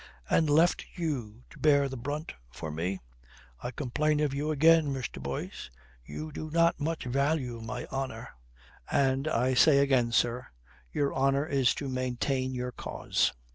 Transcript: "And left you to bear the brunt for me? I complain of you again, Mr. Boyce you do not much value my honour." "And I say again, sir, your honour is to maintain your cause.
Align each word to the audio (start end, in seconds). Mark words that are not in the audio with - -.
"And 0.31 0.49
left 0.49 0.83
you 0.95 1.43
to 1.51 1.59
bear 1.59 1.87
the 1.87 1.95
brunt 1.95 2.33
for 2.49 2.71
me? 2.71 3.01
I 3.61 3.69
complain 3.69 4.19
of 4.19 4.33
you 4.33 4.49
again, 4.49 4.87
Mr. 4.87 5.21
Boyce 5.21 5.69
you 6.03 6.31
do 6.31 6.49
not 6.49 6.79
much 6.79 7.03
value 7.05 7.61
my 7.61 7.85
honour." 7.91 8.29
"And 8.89 9.27
I 9.27 9.53
say 9.53 9.77
again, 9.77 10.11
sir, 10.11 10.47
your 10.91 11.13
honour 11.13 11.45
is 11.45 11.75
to 11.75 11.87
maintain 11.87 12.55
your 12.55 12.71
cause. 12.71 13.31